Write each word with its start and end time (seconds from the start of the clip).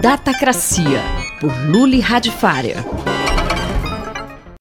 Datacracia, 0.00 1.02
por 1.40 1.52
Luli 1.68 1.98
Radifária. 1.98 2.84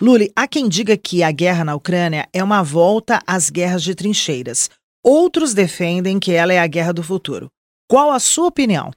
Luli, 0.02 0.32
há 0.36 0.48
quem 0.48 0.68
diga 0.68 0.98
que 0.98 1.22
a 1.22 1.32
guerra 1.32 1.64
na 1.64 1.76
Ucrânia 1.76 2.28
é 2.34 2.44
uma 2.44 2.64
volta 2.64 3.22
às 3.28 3.52
guerras 3.52 3.84
de 3.84 3.94
trincheiras. 3.94 4.68
Outros 5.06 5.54
defendem 5.54 6.20
que 6.20 6.32
ela 6.32 6.54
é 6.54 6.60
a 6.60 6.66
guerra 6.66 6.92
do 6.92 7.04
futuro. 7.04 7.50
Qual 7.88 8.12
a 8.12 8.20
sua 8.20 8.48
opinião? 8.48 8.90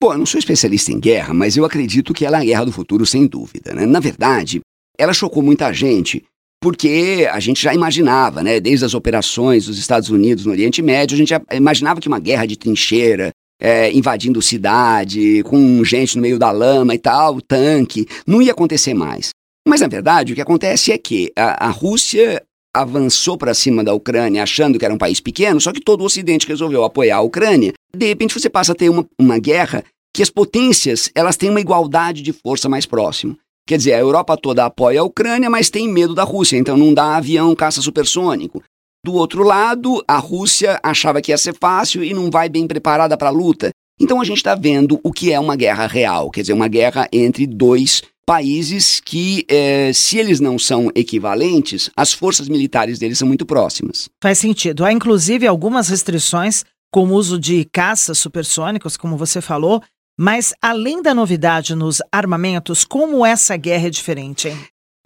Bom, 0.00 0.12
eu 0.12 0.18
não 0.18 0.26
sou 0.26 0.38
especialista 0.38 0.92
em 0.92 1.00
guerra, 1.00 1.34
mas 1.34 1.56
eu 1.56 1.64
acredito 1.64 2.14
que 2.14 2.24
ela 2.24 2.38
é 2.38 2.42
a 2.42 2.44
guerra 2.44 2.64
do 2.66 2.72
futuro, 2.72 3.04
sem 3.04 3.26
dúvida. 3.26 3.74
Né? 3.74 3.84
Na 3.84 3.98
verdade, 3.98 4.60
ela 4.96 5.12
chocou 5.12 5.42
muita 5.42 5.72
gente, 5.72 6.24
porque 6.62 7.28
a 7.28 7.40
gente 7.40 7.60
já 7.60 7.74
imaginava, 7.74 8.40
né? 8.40 8.60
Desde 8.60 8.84
as 8.84 8.94
operações 8.94 9.66
dos 9.66 9.78
Estados 9.78 10.10
Unidos 10.10 10.46
no 10.46 10.52
Oriente 10.52 10.80
Médio, 10.80 11.16
a 11.16 11.18
gente 11.18 11.30
já 11.30 11.42
imaginava 11.52 12.00
que 12.00 12.06
uma 12.06 12.20
guerra 12.20 12.46
de 12.46 12.56
trincheira, 12.56 13.32
é, 13.60 13.92
invadindo 13.92 14.40
cidade, 14.40 15.42
com 15.44 15.84
gente 15.84 16.16
no 16.16 16.22
meio 16.22 16.38
da 16.38 16.50
lama 16.50 16.94
e 16.94 16.98
tal, 16.98 17.40
tanque, 17.40 18.06
não 18.26 18.40
ia 18.40 18.52
acontecer 18.52 18.94
mais. 18.94 19.30
Mas, 19.66 19.80
na 19.80 19.88
verdade, 19.88 20.32
o 20.32 20.34
que 20.34 20.40
acontece 20.40 20.92
é 20.92 20.98
que 20.98 21.32
a, 21.36 21.66
a 21.66 21.70
Rússia 21.70 22.42
avançou 22.74 23.36
para 23.36 23.54
cima 23.54 23.82
da 23.82 23.92
Ucrânia 23.92 24.42
achando 24.42 24.78
que 24.78 24.84
era 24.84 24.94
um 24.94 24.98
país 24.98 25.20
pequeno, 25.20 25.60
só 25.60 25.72
que 25.72 25.80
todo 25.80 26.02
o 26.02 26.04
Ocidente 26.04 26.46
resolveu 26.46 26.84
apoiar 26.84 27.16
a 27.16 27.22
Ucrânia. 27.22 27.72
De 27.94 28.06
repente 28.06 28.34
você 28.38 28.48
passa 28.48 28.72
a 28.72 28.74
ter 28.74 28.88
uma, 28.88 29.06
uma 29.18 29.38
guerra 29.38 29.84
que 30.14 30.22
as 30.22 30.30
potências 30.30 31.10
elas 31.14 31.36
têm 31.36 31.50
uma 31.50 31.60
igualdade 31.60 32.22
de 32.22 32.32
força 32.32 32.68
mais 32.68 32.86
próximo. 32.86 33.36
Quer 33.66 33.76
dizer, 33.76 33.92
a 33.94 33.98
Europa 33.98 34.36
toda 34.36 34.64
apoia 34.64 35.00
a 35.00 35.04
Ucrânia, 35.04 35.50
mas 35.50 35.68
tem 35.68 35.86
medo 35.88 36.14
da 36.14 36.24
Rússia, 36.24 36.56
então 36.56 36.76
não 36.76 36.94
dá 36.94 37.16
avião 37.16 37.54
caça 37.54 37.82
supersônico. 37.82 38.62
Do 39.08 39.14
outro 39.14 39.42
lado, 39.42 40.04
a 40.06 40.18
Rússia 40.18 40.78
achava 40.82 41.22
que 41.22 41.32
ia 41.32 41.38
ser 41.38 41.56
fácil 41.58 42.04
e 42.04 42.12
não 42.12 42.30
vai 42.30 42.46
bem 42.46 42.66
preparada 42.66 43.16
para 43.16 43.28
a 43.28 43.32
luta. 43.32 43.70
Então 43.98 44.20
a 44.20 44.24
gente 44.24 44.36
está 44.36 44.54
vendo 44.54 45.00
o 45.02 45.10
que 45.10 45.32
é 45.32 45.40
uma 45.40 45.56
guerra 45.56 45.86
real, 45.86 46.30
quer 46.30 46.42
dizer, 46.42 46.52
uma 46.52 46.68
guerra 46.68 47.08
entre 47.10 47.46
dois 47.46 48.02
países 48.26 49.00
que, 49.00 49.46
eh, 49.48 49.90
se 49.94 50.18
eles 50.18 50.40
não 50.40 50.58
são 50.58 50.90
equivalentes, 50.94 51.88
as 51.96 52.12
forças 52.12 52.50
militares 52.50 52.98
deles 52.98 53.16
são 53.16 53.26
muito 53.26 53.46
próximas. 53.46 54.10
Faz 54.22 54.36
sentido. 54.36 54.84
Há 54.84 54.92
inclusive 54.92 55.46
algumas 55.46 55.88
restrições, 55.88 56.62
como 56.92 57.14
o 57.14 57.16
uso 57.16 57.40
de 57.40 57.64
caças 57.72 58.18
supersônicos, 58.18 58.98
como 58.98 59.16
você 59.16 59.40
falou, 59.40 59.82
mas 60.20 60.52
além 60.60 61.00
da 61.00 61.14
novidade 61.14 61.74
nos 61.74 62.02
armamentos, 62.12 62.84
como 62.84 63.24
essa 63.24 63.56
guerra 63.56 63.86
é 63.86 63.90
diferente? 63.90 64.48
Hein? 64.48 64.58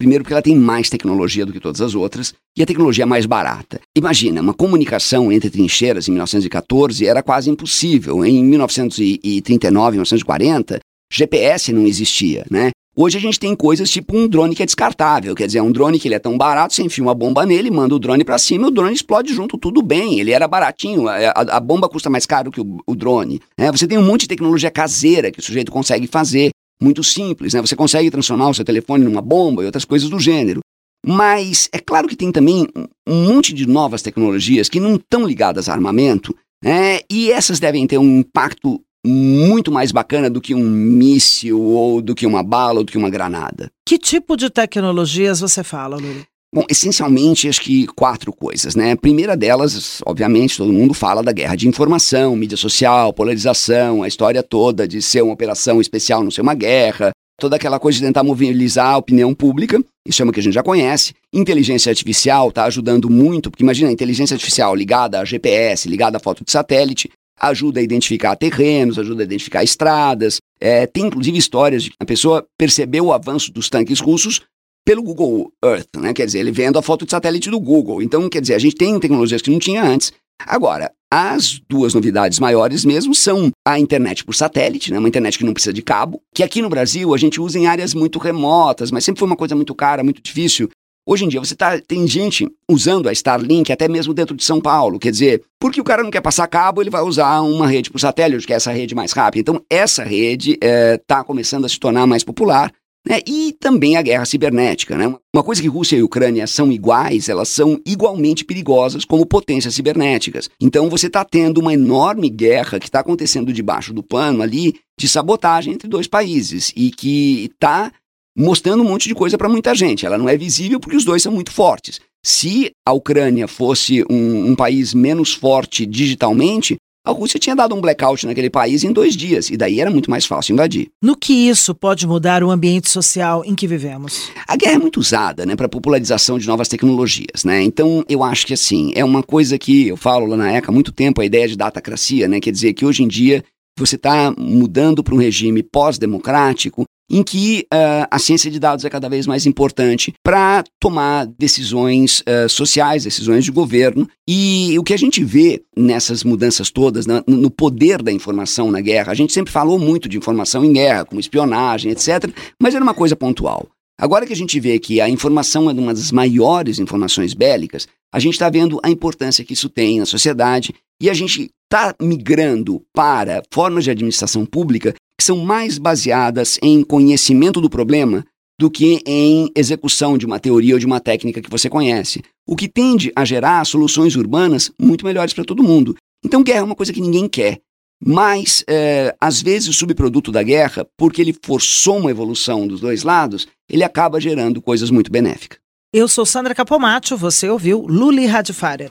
Primeiro, 0.02 0.24
porque 0.24 0.34
ela 0.34 0.42
tem 0.42 0.56
mais 0.56 0.90
tecnologia 0.90 1.46
do 1.46 1.52
que 1.52 1.60
todas 1.60 1.80
as 1.80 1.94
outras 1.94 2.34
e 2.58 2.62
a 2.64 2.66
tecnologia 2.66 3.04
é 3.04 3.06
mais 3.06 3.24
barata. 3.24 3.80
Imagina, 3.96 4.40
uma 4.40 4.52
comunicação 4.52 5.30
entre 5.30 5.48
trincheiras 5.48 6.08
em 6.08 6.10
1914 6.10 7.06
era 7.06 7.22
quase 7.22 7.48
impossível. 7.48 8.24
Em 8.24 8.42
1939, 8.42 9.98
1940, 9.98 10.80
GPS 11.12 11.72
não 11.72 11.86
existia, 11.86 12.44
né? 12.50 12.72
Hoje 12.96 13.16
a 13.16 13.20
gente 13.20 13.38
tem 13.38 13.54
coisas 13.54 13.88
tipo 13.88 14.16
um 14.16 14.26
drone 14.26 14.56
que 14.56 14.62
é 14.64 14.66
descartável, 14.66 15.36
quer 15.36 15.46
dizer, 15.46 15.60
um 15.60 15.70
drone 15.70 16.00
que 16.00 16.08
ele 16.08 16.16
é 16.16 16.18
tão 16.18 16.36
barato, 16.36 16.74
você 16.74 16.82
enfia 16.82 17.04
uma 17.04 17.14
bomba 17.14 17.46
nele, 17.46 17.70
manda 17.70 17.94
o 17.94 17.98
drone 18.00 18.24
para 18.24 18.38
cima, 18.38 18.66
e 18.66 18.70
o 18.70 18.72
drone 18.72 18.92
explode 18.92 19.32
junto, 19.32 19.56
tudo 19.56 19.82
bem. 19.82 20.18
Ele 20.18 20.32
era 20.32 20.48
baratinho, 20.48 21.06
a, 21.06 21.14
a, 21.14 21.40
a 21.56 21.60
bomba 21.60 21.88
custa 21.88 22.10
mais 22.10 22.26
caro 22.26 22.50
que 22.50 22.60
o, 22.60 22.82
o 22.84 22.96
drone. 22.96 23.40
Né? 23.56 23.70
Você 23.70 23.86
tem 23.86 23.98
um 23.98 24.04
monte 24.04 24.22
de 24.22 24.28
tecnologia 24.28 24.70
caseira 24.70 25.30
que 25.30 25.38
o 25.38 25.42
sujeito 25.42 25.70
consegue 25.70 26.08
fazer 26.08 26.50
muito 26.82 27.04
simples, 27.04 27.54
né? 27.54 27.60
Você 27.60 27.76
consegue 27.76 28.10
transformar 28.10 28.48
o 28.48 28.54
seu 28.54 28.64
telefone 28.64 29.04
numa 29.04 29.22
bomba 29.22 29.62
e 29.62 29.66
outras 29.66 29.84
coisas 29.84 30.08
do 30.10 30.18
gênero. 30.18 30.60
Mas 31.06 31.68
é 31.72 31.78
claro 31.78 32.06
que 32.06 32.16
tem 32.16 32.30
também 32.30 32.68
um 33.06 33.24
monte 33.26 33.52
de 33.52 33.66
novas 33.66 34.02
tecnologias 34.02 34.68
que 34.68 34.80
não 34.80 34.96
estão 34.96 35.26
ligadas 35.26 35.68
a 35.68 35.72
armamento, 35.72 36.34
né? 36.62 37.00
E 37.10 37.30
essas 37.30 37.58
devem 37.58 37.86
ter 37.86 37.98
um 37.98 38.18
impacto 38.18 38.80
muito 39.04 39.72
mais 39.72 39.90
bacana 39.90 40.30
do 40.30 40.40
que 40.40 40.54
um 40.54 40.62
míssil 40.62 41.60
ou 41.60 42.00
do 42.00 42.14
que 42.14 42.24
uma 42.24 42.42
bala 42.42 42.78
ou 42.78 42.84
do 42.84 42.92
que 42.92 42.98
uma 42.98 43.10
granada. 43.10 43.70
Que 43.86 43.98
tipo 43.98 44.36
de 44.36 44.48
tecnologias 44.48 45.40
você 45.40 45.64
fala, 45.64 45.96
Luli? 45.96 46.24
Bom, 46.54 46.64
essencialmente 46.68 47.48
acho 47.48 47.62
que 47.62 47.86
quatro 47.86 48.30
coisas, 48.30 48.74
né? 48.74 48.92
A 48.92 48.96
primeira 48.96 49.34
delas, 49.34 50.02
obviamente, 50.04 50.58
todo 50.58 50.70
mundo 50.70 50.92
fala 50.92 51.22
da 51.22 51.32
guerra 51.32 51.56
de 51.56 51.66
informação, 51.66 52.36
mídia 52.36 52.58
social, 52.58 53.10
polarização, 53.14 54.02
a 54.02 54.08
história 54.08 54.42
toda 54.42 54.86
de 54.86 55.00
ser 55.00 55.22
uma 55.22 55.32
operação 55.32 55.80
especial, 55.80 56.22
não 56.22 56.30
ser 56.30 56.42
uma 56.42 56.52
guerra, 56.52 57.10
toda 57.40 57.56
aquela 57.56 57.80
coisa 57.80 57.98
de 57.98 58.04
tentar 58.04 58.22
mobilizar 58.22 58.88
a 58.88 58.98
opinião 58.98 59.34
pública, 59.34 59.82
isso 60.06 60.20
é 60.20 60.24
uma 60.24 60.32
que 60.32 60.40
a 60.40 60.42
gente 60.42 60.52
já 60.52 60.62
conhece. 60.62 61.14
Inteligência 61.32 61.90
artificial 61.90 62.50
está 62.50 62.64
ajudando 62.64 63.08
muito, 63.08 63.50
porque 63.50 63.64
imagina 63.64 63.88
a 63.88 63.92
inteligência 63.92 64.34
artificial 64.34 64.74
ligada 64.74 65.20
a 65.20 65.24
GPS, 65.24 65.88
ligada 65.88 66.18
a 66.18 66.20
foto 66.20 66.44
de 66.44 66.52
satélite, 66.52 67.08
ajuda 67.40 67.80
a 67.80 67.82
identificar 67.82 68.36
terrenos, 68.36 68.98
ajuda 68.98 69.22
a 69.22 69.24
identificar 69.24 69.64
estradas. 69.64 70.36
É, 70.60 70.86
tem 70.86 71.06
inclusive 71.06 71.38
histórias 71.38 71.82
de 71.82 71.90
que 71.90 71.96
a 71.98 72.06
pessoa 72.06 72.44
percebeu 72.58 73.06
o 73.06 73.12
avanço 73.12 73.50
dos 73.50 73.68
tanques 73.70 74.00
russos 74.00 74.42
pelo 74.84 75.02
Google 75.02 75.52
Earth, 75.64 75.96
né? 75.96 76.12
Quer 76.12 76.26
dizer, 76.26 76.40
ele 76.40 76.50
vendo 76.50 76.78
a 76.78 76.82
foto 76.82 77.04
de 77.04 77.10
satélite 77.10 77.50
do 77.50 77.60
Google. 77.60 78.02
Então, 78.02 78.28
quer 78.28 78.40
dizer, 78.40 78.54
a 78.54 78.58
gente 78.58 78.76
tem 78.76 78.98
tecnologias 78.98 79.42
que 79.42 79.50
não 79.50 79.58
tinha 79.58 79.82
antes. 79.82 80.12
Agora, 80.46 80.90
as 81.12 81.60
duas 81.68 81.94
novidades 81.94 82.38
maiores 82.40 82.84
mesmo 82.84 83.14
são 83.14 83.50
a 83.66 83.78
internet 83.78 84.24
por 84.24 84.34
satélite, 84.34 84.90
né? 84.90 84.98
uma 84.98 85.08
internet 85.08 85.38
que 85.38 85.44
não 85.44 85.52
precisa 85.52 85.72
de 85.72 85.82
cabo, 85.82 86.20
que 86.34 86.42
aqui 86.42 86.62
no 86.62 86.68
Brasil 86.68 87.14
a 87.14 87.18
gente 87.18 87.40
usa 87.40 87.58
em 87.58 87.66
áreas 87.66 87.94
muito 87.94 88.18
remotas, 88.18 88.90
mas 88.90 89.04
sempre 89.04 89.20
foi 89.20 89.26
uma 89.26 89.36
coisa 89.36 89.54
muito 89.54 89.74
cara, 89.74 90.02
muito 90.02 90.22
difícil. 90.22 90.68
Hoje 91.06 91.24
em 91.24 91.28
dia 91.28 91.40
você 91.40 91.54
tá, 91.54 91.78
tem 91.80 92.06
gente 92.06 92.48
usando 92.70 93.08
a 93.08 93.12
Starlink 93.12 93.72
até 93.72 93.88
mesmo 93.88 94.14
dentro 94.14 94.36
de 94.36 94.44
São 94.44 94.60
Paulo, 94.60 94.98
quer 94.98 95.10
dizer, 95.10 95.42
porque 95.60 95.80
o 95.80 95.84
cara 95.84 96.02
não 96.02 96.10
quer 96.10 96.20
passar 96.20 96.46
cabo, 96.46 96.80
ele 96.80 96.90
vai 96.90 97.02
usar 97.02 97.40
uma 97.40 97.66
rede 97.66 97.90
por 97.90 98.00
satélite, 98.00 98.46
que 98.46 98.52
é 98.52 98.56
essa 98.56 98.72
rede 98.72 98.94
mais 98.94 99.12
rápida. 99.12 99.40
Então 99.40 99.64
essa 99.68 100.04
rede 100.04 100.52
está 100.52 101.20
eh, 101.20 101.24
começando 101.24 101.64
a 101.64 101.68
se 101.68 101.78
tornar 101.78 102.06
mais 102.06 102.22
popular 102.22 102.72
né? 103.06 103.20
E 103.26 103.54
também 103.58 103.96
a 103.96 104.02
guerra 104.02 104.24
cibernética. 104.24 104.96
Né? 104.96 105.14
Uma 105.34 105.42
coisa 105.42 105.60
que 105.60 105.68
Rússia 105.68 105.96
e 105.96 106.02
Ucrânia 106.02 106.46
são 106.46 106.70
iguais, 106.70 107.28
elas 107.28 107.48
são 107.48 107.80
igualmente 107.84 108.44
perigosas 108.44 109.04
como 109.04 109.26
potências 109.26 109.74
cibernéticas. 109.74 110.48
Então 110.60 110.88
você 110.88 111.08
está 111.08 111.24
tendo 111.24 111.58
uma 111.58 111.74
enorme 111.74 112.28
guerra 112.28 112.78
que 112.78 112.86
está 112.86 113.00
acontecendo 113.00 113.52
debaixo 113.52 113.92
do 113.92 114.02
pano 114.02 114.42
ali 114.42 114.74
de 114.98 115.08
sabotagem 115.08 115.74
entre 115.74 115.88
dois 115.88 116.06
países 116.06 116.72
e 116.76 116.90
que 116.90 117.50
está 117.52 117.92
mostrando 118.36 118.82
um 118.82 118.88
monte 118.88 119.08
de 119.08 119.14
coisa 119.14 119.36
para 119.36 119.48
muita 119.48 119.74
gente. 119.74 120.06
Ela 120.06 120.16
não 120.16 120.28
é 120.28 120.36
visível 120.36 120.80
porque 120.80 120.96
os 120.96 121.04
dois 121.04 121.22
são 121.22 121.32
muito 121.32 121.50
fortes. 121.50 122.00
Se 122.24 122.70
a 122.86 122.92
Ucrânia 122.92 123.48
fosse 123.48 124.04
um, 124.08 124.50
um 124.50 124.54
país 124.54 124.94
menos 124.94 125.34
forte 125.34 125.84
digitalmente, 125.84 126.76
a 127.04 127.10
Rússia 127.10 127.38
tinha 127.38 127.56
dado 127.56 127.74
um 127.74 127.80
blackout 127.80 128.26
naquele 128.26 128.48
país 128.48 128.84
em 128.84 128.92
dois 128.92 129.16
dias, 129.16 129.50
e 129.50 129.56
daí 129.56 129.80
era 129.80 129.90
muito 129.90 130.10
mais 130.10 130.24
fácil 130.24 130.52
invadir. 130.52 130.88
No 131.02 131.16
que 131.16 131.48
isso 131.48 131.74
pode 131.74 132.06
mudar 132.06 132.44
o 132.44 132.50
ambiente 132.50 132.88
social 132.88 133.42
em 133.44 133.54
que 133.54 133.66
vivemos? 133.66 134.30
A 134.46 134.56
guerra 134.56 134.74
é 134.74 134.78
muito 134.78 135.00
usada 135.00 135.44
né, 135.44 135.56
para 135.56 135.68
popularização 135.68 136.38
de 136.38 136.46
novas 136.46 136.68
tecnologias. 136.68 137.44
Né? 137.44 137.62
Então, 137.62 138.04
eu 138.08 138.22
acho 138.22 138.46
que 138.46 138.54
assim, 138.54 138.92
é 138.94 139.04
uma 139.04 139.22
coisa 139.22 139.58
que 139.58 139.88
eu 139.88 139.96
falo 139.96 140.26
lá 140.26 140.36
na 140.36 140.52
ECA 140.52 140.70
há 140.70 140.74
muito 140.74 140.92
tempo, 140.92 141.20
a 141.20 141.24
ideia 141.24 141.48
de 141.48 141.56
datacracia, 141.56 142.28
né? 142.28 142.38
quer 142.38 142.52
dizer 142.52 142.72
que 142.72 142.86
hoje 142.86 143.02
em 143.02 143.08
dia 143.08 143.44
você 143.76 143.96
está 143.96 144.32
mudando 144.38 145.02
para 145.02 145.14
um 145.14 145.18
regime 145.18 145.62
pós-democrático 145.62 146.84
em 147.10 147.22
que 147.22 147.66
uh, 147.72 148.06
a 148.10 148.18
ciência 148.18 148.50
de 148.50 148.58
dados 148.58 148.84
é 148.84 148.90
cada 148.90 149.08
vez 149.08 149.26
mais 149.26 149.46
importante 149.46 150.14
para 150.22 150.64
tomar 150.80 151.26
decisões 151.38 152.20
uh, 152.20 152.48
sociais, 152.48 153.04
decisões 153.04 153.44
de 153.44 153.50
governo. 153.50 154.08
E 154.26 154.78
o 154.78 154.82
que 154.82 154.94
a 154.94 154.98
gente 154.98 155.22
vê 155.22 155.62
nessas 155.76 156.24
mudanças 156.24 156.70
todas, 156.70 157.06
na, 157.06 157.22
no 157.26 157.50
poder 157.50 158.02
da 158.02 158.12
informação 158.12 158.70
na 158.70 158.80
guerra, 158.80 159.12
a 159.12 159.14
gente 159.14 159.32
sempre 159.32 159.52
falou 159.52 159.78
muito 159.78 160.08
de 160.08 160.16
informação 160.16 160.64
em 160.64 160.72
guerra, 160.72 161.04
como 161.04 161.20
espionagem, 161.20 161.90
etc., 161.92 162.30
mas 162.60 162.74
era 162.74 162.82
uma 162.82 162.94
coisa 162.94 163.14
pontual. 163.14 163.68
Agora 163.98 164.26
que 164.26 164.32
a 164.32 164.36
gente 164.36 164.58
vê 164.58 164.78
que 164.78 165.00
a 165.00 165.08
informação 165.08 165.70
é 165.70 165.72
uma 165.72 165.94
das 165.94 166.10
maiores 166.10 166.78
informações 166.78 167.34
bélicas, 167.34 167.86
a 168.12 168.18
gente 168.18 168.34
está 168.34 168.50
vendo 168.50 168.80
a 168.82 168.90
importância 168.90 169.44
que 169.44 169.52
isso 169.52 169.68
tem 169.68 170.00
na 170.00 170.06
sociedade 170.06 170.74
e 171.00 171.08
a 171.08 171.14
gente 171.14 171.50
está 171.64 171.94
migrando 172.00 172.82
para 172.92 173.42
formas 173.50 173.84
de 173.84 173.90
administração 173.90 174.44
pública 174.44 174.94
são 175.22 175.38
mais 175.38 175.78
baseadas 175.78 176.58
em 176.62 176.82
conhecimento 176.82 177.60
do 177.60 177.70
problema 177.70 178.24
do 178.58 178.70
que 178.70 179.00
em 179.06 179.50
execução 179.56 180.16
de 180.16 180.26
uma 180.26 180.38
teoria 180.38 180.74
ou 180.74 180.78
de 180.78 180.86
uma 180.86 181.00
técnica 181.00 181.40
que 181.40 181.50
você 181.50 181.68
conhece, 181.68 182.22
o 182.46 182.54
que 182.54 182.68
tende 182.68 183.12
a 183.16 183.24
gerar 183.24 183.64
soluções 183.64 184.14
urbanas 184.14 184.70
muito 184.80 185.04
melhores 185.04 185.32
para 185.32 185.44
todo 185.44 185.62
mundo. 185.62 185.96
Então, 186.24 186.42
guerra 186.42 186.60
é 186.60 186.64
uma 186.64 186.76
coisa 186.76 186.92
que 186.92 187.00
ninguém 187.00 187.28
quer. 187.28 187.58
Mas, 188.04 188.64
é, 188.68 189.14
às 189.20 189.40
vezes, 189.40 189.68
o 189.68 189.72
subproduto 189.72 190.32
da 190.32 190.42
guerra, 190.42 190.86
porque 190.96 191.20
ele 191.20 191.36
forçou 191.44 191.98
uma 191.98 192.10
evolução 192.10 192.66
dos 192.66 192.80
dois 192.80 193.02
lados, 193.02 193.46
ele 193.70 193.84
acaba 193.84 194.20
gerando 194.20 194.60
coisas 194.60 194.90
muito 194.90 195.10
benéficas. 195.10 195.58
Eu 195.94 196.08
sou 196.08 196.24
Sandra 196.24 196.54
Capomatto, 196.54 197.16
você 197.16 197.48
ouviu 197.48 197.84
Luli 197.88 198.26
Radifária. 198.26 198.88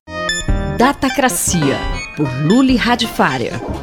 Datacracia, 0.77 1.77
por 2.15 2.27
Luli 2.45 2.75
Radifária. 2.75 3.80